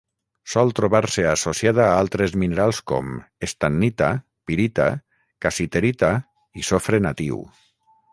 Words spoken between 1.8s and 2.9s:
a altres minerals